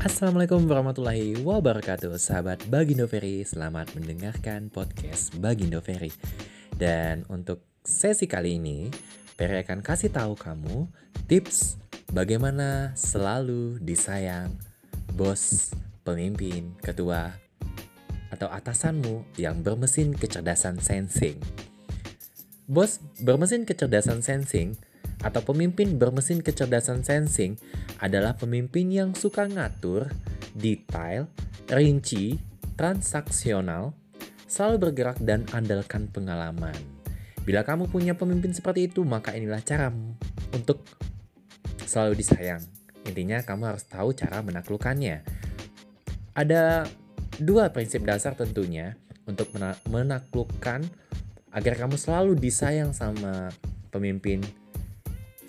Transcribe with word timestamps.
Assalamualaikum 0.00 0.64
warahmatullahi 0.64 1.44
wabarakatuh 1.44 2.16
Sahabat 2.16 2.64
Bagindo 2.72 3.04
Ferry 3.04 3.44
Selamat 3.44 3.92
mendengarkan 3.92 4.72
podcast 4.72 5.36
Bagindo 5.36 5.84
Ferry 5.84 6.08
Dan 6.72 7.28
untuk 7.28 7.60
sesi 7.84 8.24
kali 8.24 8.56
ini 8.56 8.88
Ferry 9.36 9.60
akan 9.60 9.84
kasih 9.84 10.08
tahu 10.08 10.40
kamu 10.40 10.88
tips 11.28 11.76
bagaimana 12.16 12.96
selalu 12.96 13.76
disayang 13.84 14.56
bos, 15.12 15.76
pemimpin, 16.00 16.72
ketua, 16.80 17.36
atau 18.32 18.48
atasanmu 18.48 19.36
yang 19.36 19.60
bermesin 19.60 20.16
kecerdasan 20.16 20.80
sensing. 20.80 21.36
Bos 22.64 23.04
bermesin 23.20 23.68
kecerdasan 23.68 24.24
sensing 24.24 24.80
atau 25.20 25.40
pemimpin 25.44 26.00
bermesin 26.00 26.40
kecerdasan 26.40 27.04
sensing 27.04 27.60
adalah 28.00 28.36
pemimpin 28.36 28.88
yang 28.88 29.10
suka 29.12 29.44
ngatur, 29.44 30.08
detail, 30.56 31.28
rinci, 31.68 32.40
transaksional, 32.74 33.92
selalu 34.48 34.90
bergerak 34.90 35.20
dan 35.20 35.44
andalkan 35.52 36.08
pengalaman. 36.08 36.74
Bila 37.44 37.64
kamu 37.64 37.88
punya 37.88 38.16
pemimpin 38.16 38.52
seperti 38.52 38.88
itu, 38.88 39.04
maka 39.04 39.36
inilah 39.36 39.60
cara 39.64 39.92
untuk 40.52 40.84
selalu 41.84 42.16
disayang. 42.20 42.62
Intinya 43.04 43.40
kamu 43.40 43.74
harus 43.74 43.84
tahu 43.88 44.12
cara 44.12 44.44
menaklukkannya. 44.44 45.24
Ada 46.36 46.86
dua 47.40 47.72
prinsip 47.72 48.04
dasar 48.04 48.36
tentunya 48.36 48.96
untuk 49.24 49.50
menaklukkan 49.88 50.84
agar 51.50 51.74
kamu 51.74 51.96
selalu 51.98 52.38
disayang 52.38 52.94
sama 52.94 53.50
pemimpin 53.90 54.38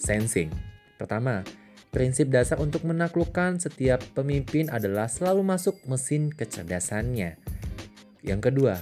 sensing. 0.02 0.50
Pertama, 0.98 1.46
prinsip 1.94 2.34
dasar 2.34 2.58
untuk 2.58 2.82
menaklukkan 2.90 3.62
setiap 3.62 4.02
pemimpin 4.18 4.74
adalah 4.74 5.06
selalu 5.06 5.46
masuk 5.46 5.78
mesin 5.86 6.34
kecerdasannya. 6.34 7.38
Yang 8.26 8.42
kedua, 8.50 8.82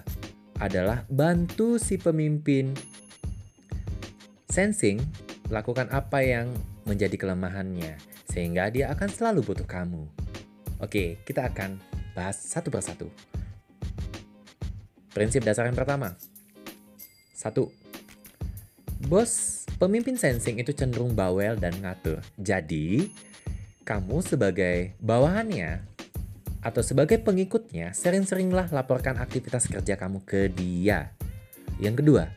adalah 0.59 1.03
bantu 1.07 1.79
si 1.79 1.99
pemimpin 1.99 2.71
sensing 4.51 4.99
lakukan 5.47 5.87
apa 5.91 6.23
yang 6.23 6.51
menjadi 6.83 7.15
kelemahannya 7.15 7.95
sehingga 8.29 8.67
dia 8.69 8.91
akan 8.93 9.09
selalu 9.09 9.43
butuh 9.43 9.67
kamu. 9.67 10.05
Oke, 10.79 11.19
kita 11.27 11.47
akan 11.47 11.79
bahas 12.15 12.39
satu 12.39 12.71
persatu. 12.71 13.07
Prinsip 15.11 15.43
dasar 15.43 15.67
yang 15.67 15.75
pertama. 15.75 16.15
Satu, 17.33 17.71
bos 19.07 19.58
Pemimpin 19.79 20.19
sensing 20.19 20.59
itu 20.59 20.75
cenderung 20.75 21.15
bawel 21.15 21.55
dan 21.55 21.71
ngatur. 21.79 22.19
Jadi, 22.35 23.07
kamu 23.87 24.19
sebagai 24.19 24.99
bawahannya 24.99 25.87
atau 26.59 26.83
sebagai 26.83 27.23
pengikutnya 27.23 27.95
sering-seringlah 27.95 28.75
laporkan 28.75 29.15
aktivitas 29.15 29.71
kerja 29.71 29.95
kamu 29.95 30.19
ke 30.27 30.51
dia. 30.51 31.15
Yang 31.79 32.03
kedua, 32.03 32.27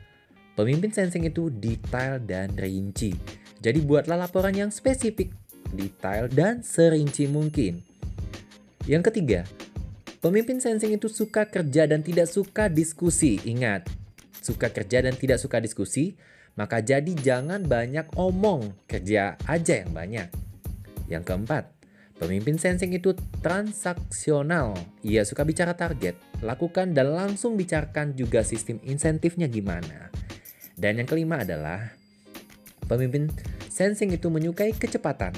pemimpin 0.54 0.94
sensing 0.94 1.26
itu 1.26 1.50
detail 1.50 2.22
dan 2.22 2.54
rinci. 2.54 3.10
Jadi 3.58 3.82
buatlah 3.82 4.22
laporan 4.22 4.54
yang 4.54 4.70
spesifik, 4.70 5.34
detail, 5.74 6.30
dan 6.30 6.62
serinci 6.62 7.26
mungkin. 7.26 7.82
Yang 8.86 9.10
ketiga, 9.10 9.42
pemimpin 10.22 10.62
sensing 10.62 10.94
itu 10.94 11.10
suka 11.10 11.50
kerja 11.50 11.90
dan 11.90 12.06
tidak 12.06 12.30
suka 12.30 12.70
diskusi. 12.70 13.42
Ingat, 13.42 13.90
suka 14.38 14.70
kerja 14.70 15.02
dan 15.02 15.18
tidak 15.18 15.42
suka 15.42 15.58
diskusi 15.58 16.14
maka 16.52 16.84
jadi 16.84 17.12
jangan 17.16 17.64
banyak 17.64 18.12
omong, 18.16 18.76
kerja 18.84 19.40
aja 19.48 19.74
yang 19.80 19.92
banyak. 19.96 20.28
Yang 21.08 21.22
keempat, 21.24 21.64
pemimpin 22.20 22.60
sensing 22.60 22.92
itu 22.92 23.16
transaksional. 23.40 24.76
Ia 25.00 25.24
suka 25.24 25.48
bicara 25.48 25.72
target, 25.72 26.16
lakukan 26.44 26.92
dan 26.92 27.16
langsung 27.16 27.56
bicarakan 27.56 28.12
juga 28.12 28.44
sistem 28.44 28.76
insentifnya 28.84 29.48
gimana. 29.48 30.12
Dan 30.76 31.00
yang 31.00 31.08
kelima 31.08 31.40
adalah 31.40 31.92
pemimpin 32.84 33.32
sensing 33.72 34.12
itu 34.12 34.28
menyukai 34.28 34.76
kecepatan. 34.76 35.32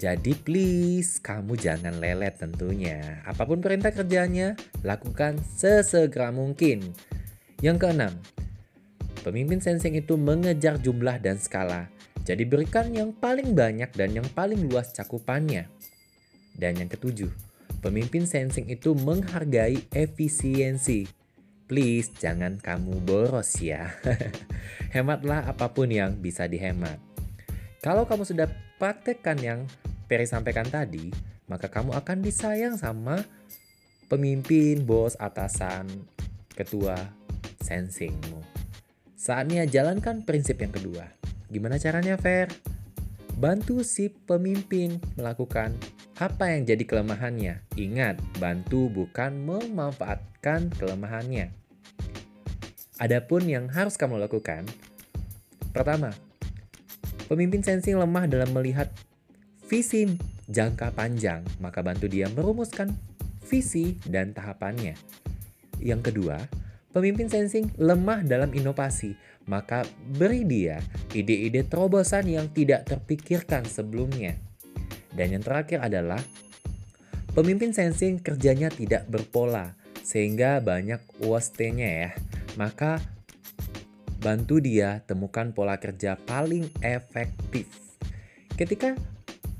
Jadi 0.00 0.32
please 0.32 1.20
kamu 1.20 1.60
jangan 1.60 2.00
lelet 2.00 2.32
tentunya. 2.40 3.20
Apa 3.28 3.44
pun 3.44 3.60
perintah 3.60 3.92
kerjanya, 3.92 4.56
lakukan 4.80 5.36
sesegera 5.44 6.32
mungkin. 6.32 6.96
Yang 7.60 7.84
keenam, 7.84 8.12
Pemimpin 9.20 9.60
sensing 9.60 9.96
itu 10.00 10.16
mengejar 10.16 10.80
jumlah 10.80 11.20
dan 11.20 11.36
skala, 11.36 11.92
jadi 12.24 12.44
berikan 12.44 12.92
yang 12.92 13.12
paling 13.12 13.52
banyak 13.52 13.92
dan 13.92 14.16
yang 14.16 14.28
paling 14.32 14.68
luas 14.68 14.92
cakupannya. 14.96 15.68
Dan 16.56 16.76
yang 16.80 16.88
ketujuh, 16.88 17.28
pemimpin 17.84 18.24
sensing 18.24 18.68
itu 18.68 18.92
menghargai 18.96 19.88
efisiensi. 19.92 21.08
Please 21.68 22.10
jangan 22.18 22.58
kamu 22.58 22.98
boros 23.04 23.60
ya. 23.62 23.94
Hematlah 24.94 25.46
apa 25.46 25.70
pun 25.70 25.88
yang 25.88 26.18
bisa 26.18 26.50
dihemat. 26.50 26.98
Kalau 27.80 28.04
kamu 28.04 28.26
sudah 28.26 28.48
praktekkan 28.76 29.38
yang 29.40 29.60
Peri 30.10 30.26
sampaikan 30.26 30.66
tadi, 30.66 31.06
maka 31.46 31.70
kamu 31.70 31.94
akan 31.94 32.18
disayang 32.18 32.74
sama 32.74 33.22
pemimpin, 34.10 34.82
bos, 34.82 35.14
atasan, 35.22 35.86
ketua 36.50 36.98
sensingmu. 37.62 38.59
Saatnya 39.20 39.68
jalankan 39.68 40.24
prinsip 40.24 40.64
yang 40.64 40.72
kedua. 40.72 41.04
Gimana 41.52 41.76
caranya, 41.76 42.16
Fer? 42.16 42.48
Bantu 43.36 43.84
si 43.84 44.08
pemimpin 44.08 44.96
melakukan 45.20 45.76
apa 46.16 46.56
yang 46.56 46.64
jadi 46.64 46.80
kelemahannya. 46.88 47.60
Ingat, 47.76 48.16
bantu 48.40 48.88
bukan 48.88 49.44
memanfaatkan 49.44 50.72
kelemahannya. 50.72 51.52
Adapun 52.96 53.44
yang 53.44 53.68
harus 53.68 54.00
kamu 54.00 54.16
lakukan, 54.24 54.64
pertama, 55.76 56.16
pemimpin 57.28 57.60
sensing 57.60 58.00
lemah 58.00 58.24
dalam 58.24 58.48
melihat 58.56 58.88
visi 59.68 60.16
jangka 60.48 60.96
panjang, 60.96 61.44
maka 61.60 61.84
bantu 61.84 62.08
dia 62.08 62.24
merumuskan 62.32 62.96
visi 63.44 64.00
dan 64.08 64.32
tahapannya. 64.32 64.96
Yang 65.76 66.08
kedua, 66.08 66.40
Pemimpin 66.90 67.30
sensing 67.30 67.70
lemah 67.78 68.26
dalam 68.26 68.50
inovasi, 68.50 69.14
maka 69.46 69.86
beri 70.18 70.42
dia 70.42 70.82
ide-ide 71.14 71.62
terobosan 71.62 72.26
yang 72.26 72.50
tidak 72.50 72.82
terpikirkan 72.90 73.62
sebelumnya. 73.62 74.34
Dan 75.14 75.38
yang 75.38 75.42
terakhir 75.42 75.86
adalah 75.86 76.18
pemimpin 77.30 77.70
sensing 77.70 78.18
kerjanya 78.18 78.74
tidak 78.74 79.06
berpola, 79.06 79.78
sehingga 80.02 80.58
banyak 80.58 80.98
UST-nya 81.22 81.90
ya. 82.06 82.10
Maka 82.58 82.98
bantu 84.18 84.58
dia 84.58 85.06
temukan 85.06 85.54
pola 85.54 85.78
kerja 85.78 86.18
paling 86.18 86.66
efektif. 86.82 87.70
Ketika 88.58 88.98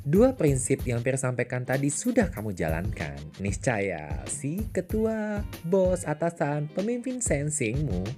Dua 0.00 0.32
prinsip 0.32 0.88
yang 0.88 1.04
Pierre 1.04 1.20
sampaikan 1.20 1.68
tadi 1.68 1.92
sudah 1.92 2.32
kamu 2.32 2.56
jalankan. 2.56 3.20
Niscaya 3.36 4.24
si 4.24 4.64
ketua, 4.72 5.44
bos, 5.68 6.08
atasan, 6.08 6.72
pemimpin 6.72 7.20
sensingmu 7.20 8.08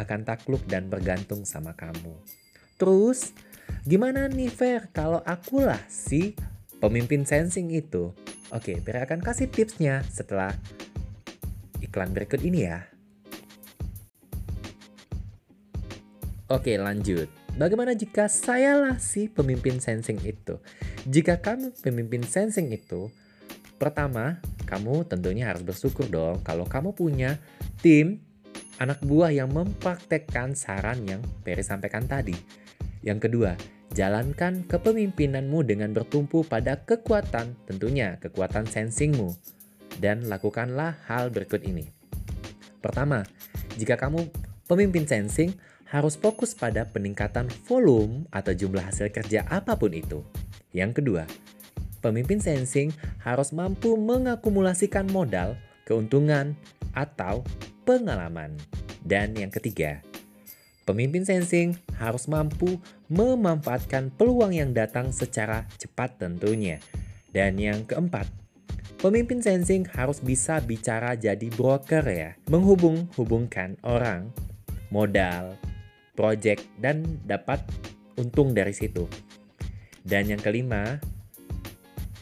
akan 0.00 0.24
takluk 0.24 0.64
dan 0.64 0.88
bergantung 0.88 1.44
sama 1.44 1.76
kamu. 1.76 2.16
Terus, 2.80 3.36
gimana 3.84 4.32
nih 4.32 4.48
Fer 4.48 4.88
kalau 4.96 5.20
akulah 5.28 5.80
si 5.92 6.32
pemimpin 6.80 7.28
sensing 7.28 7.68
itu? 7.68 8.16
Oke, 8.48 8.80
Pierre 8.80 9.04
akan 9.04 9.20
kasih 9.20 9.52
tipsnya 9.52 10.00
setelah 10.08 10.56
iklan 11.84 12.16
berikut 12.16 12.40
ini 12.40 12.64
ya. 12.64 12.88
Oke, 16.48 16.80
lanjut. 16.80 17.28
Bagaimana 17.60 17.92
jika 17.92 18.24
sayalah 18.24 18.96
si 18.96 19.28
pemimpin 19.28 19.84
sensing 19.84 20.20
itu? 20.24 20.56
Jika 21.06 21.38
kamu 21.38 21.70
pemimpin 21.86 22.26
sensing 22.26 22.74
itu, 22.74 23.14
pertama, 23.78 24.42
kamu 24.66 25.06
tentunya 25.06 25.54
harus 25.54 25.62
bersyukur 25.62 26.10
dong 26.10 26.42
kalau 26.42 26.66
kamu 26.66 26.98
punya 26.98 27.38
tim 27.78 28.18
anak 28.82 28.98
buah 29.06 29.30
yang 29.30 29.54
mempraktekkan 29.54 30.58
saran 30.58 31.06
yang 31.06 31.22
Peri 31.46 31.62
sampaikan 31.62 32.10
tadi. 32.10 32.34
Yang 33.06 33.30
kedua, 33.30 33.54
jalankan 33.94 34.66
kepemimpinanmu 34.66 35.62
dengan 35.62 35.94
bertumpu 35.94 36.42
pada 36.42 36.82
kekuatan, 36.82 37.54
tentunya 37.70 38.18
kekuatan 38.18 38.66
sensingmu. 38.66 39.30
Dan 40.02 40.26
lakukanlah 40.26 41.06
hal 41.06 41.30
berikut 41.30 41.62
ini. 41.62 41.86
Pertama, 42.82 43.22
jika 43.78 43.94
kamu 43.94 44.26
pemimpin 44.66 45.06
sensing, 45.06 45.54
harus 45.86 46.18
fokus 46.18 46.50
pada 46.58 46.82
peningkatan 46.90 47.46
volume 47.70 48.26
atau 48.34 48.50
jumlah 48.50 48.82
hasil 48.82 49.14
kerja 49.14 49.46
apa 49.46 49.78
pun 49.78 49.94
itu. 49.94 50.20
Yang 50.76 51.00
kedua, 51.00 51.24
pemimpin 52.04 52.36
sensing 52.36 52.92
harus 53.24 53.56
mampu 53.56 53.96
mengakumulasikan 53.96 55.08
modal, 55.08 55.56
keuntungan, 55.88 56.52
atau 56.92 57.40
pengalaman. 57.88 58.52
Dan 59.00 59.32
yang 59.32 59.48
ketiga, 59.48 60.04
pemimpin 60.84 61.24
sensing 61.24 61.80
harus 61.96 62.28
mampu 62.28 62.76
memanfaatkan 63.08 64.12
peluang 64.12 64.52
yang 64.52 64.76
datang 64.76 65.16
secara 65.16 65.64
cepat 65.80 66.20
tentunya. 66.20 66.76
Dan 67.32 67.56
yang 67.56 67.88
keempat, 67.88 68.28
Pemimpin 68.96 69.44
sensing 69.44 69.84
harus 69.92 70.24
bisa 70.24 70.56
bicara 70.64 71.12
jadi 71.12 71.52
broker 71.52 72.00
ya, 72.08 72.32
menghubung-hubungkan 72.48 73.76
orang, 73.84 74.32
modal, 74.88 75.52
project, 76.16 76.64
dan 76.80 77.04
dapat 77.28 77.60
untung 78.16 78.56
dari 78.56 78.72
situ. 78.72 79.04
Dan 80.06 80.30
yang 80.30 80.38
kelima, 80.38 81.02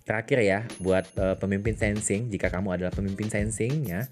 terakhir 0.08 0.40
ya 0.40 0.60
buat 0.80 1.04
uh, 1.20 1.36
pemimpin 1.36 1.76
sensing, 1.76 2.32
jika 2.32 2.48
kamu 2.48 2.80
adalah 2.80 2.92
pemimpin 2.96 3.28
sensing 3.28 3.84
ya, 3.84 4.08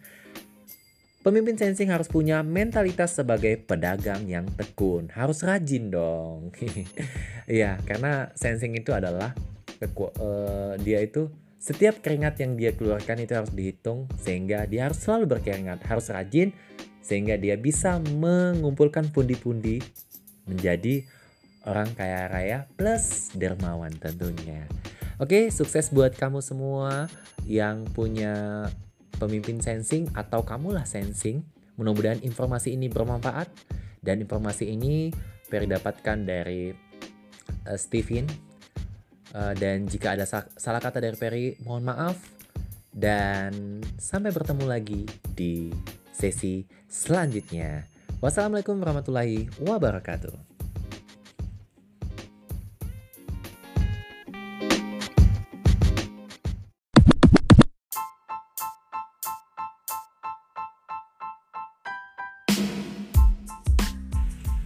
Pemimpin 1.23 1.55
sensing 1.55 1.87
harus 1.95 2.11
punya 2.11 2.43
mentalitas 2.43 3.15
sebagai 3.15 3.55
pedagang 3.63 4.27
yang 4.27 4.43
tekun. 4.59 5.07
Harus 5.15 5.47
rajin 5.47 5.95
dong. 5.95 6.51
Iya, 7.43 7.79
karena 7.83 8.31
sensing 8.39 8.75
itu 8.79 8.95
adalah 8.95 9.35
uh, 9.83 10.75
dia 10.79 11.03
itu 11.03 11.27
setiap 11.59 11.99
keringat 11.99 12.39
yang 12.39 12.55
dia 12.55 12.71
keluarkan 12.71 13.19
itu 13.19 13.35
harus 13.35 13.51
dihitung 13.51 14.07
sehingga 14.15 14.63
dia 14.67 14.87
harus 14.87 15.03
selalu 15.03 15.37
berkeringat, 15.37 15.83
harus 15.87 16.07
rajin 16.11 16.55
sehingga 17.03 17.35
dia 17.35 17.59
bisa 17.59 17.99
mengumpulkan 17.99 19.11
pundi-pundi 19.11 19.83
menjadi 20.47 21.03
orang 21.67 21.95
kaya 21.95 22.27
raya 22.27 22.59
plus 22.75 23.31
dermawan 23.35 23.93
tentunya. 23.99 24.67
Oke, 25.23 25.53
sukses 25.55 25.93
buat 25.95 26.17
kamu 26.19 26.43
semua 26.43 27.07
yang 27.47 27.87
punya 27.95 28.67
pemimpin 29.23 29.63
sensing 29.63 30.11
atau 30.19 30.43
kamulah 30.43 30.83
sensing. 30.83 31.47
Mudah-mudahan 31.79 32.21
informasi 32.27 32.75
ini 32.75 32.91
bermanfaat 32.91 33.49
dan 34.03 34.19
informasi 34.19 34.75
ini 34.75 35.15
Peri 35.47 35.69
dapatkan 35.69 36.25
dari 36.25 36.73
uh, 37.69 37.79
Steven 37.79 38.25
uh, 39.37 39.53
dan 39.53 39.85
jika 39.85 40.17
ada 40.17 40.25
salah 40.57 40.81
kata 40.81 40.99
dari 40.99 41.17
Peri 41.17 41.47
mohon 41.61 41.85
maaf 41.85 42.17
dan 42.89 43.81
sampai 44.01 44.33
bertemu 44.33 44.65
lagi 44.65 45.05
di 45.37 45.69
sesi 46.09 46.65
selanjutnya. 46.89 47.85
Wassalamualaikum 48.21 48.81
warahmatullahi 48.81 49.49
wabarakatuh. 49.61 50.52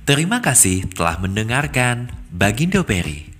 Terima 0.06 0.38
kasih 0.38 0.86
telah 0.94 1.18
mendengarkan 1.18 2.06
Bagindo 2.30 2.86
Peri. 2.86 3.35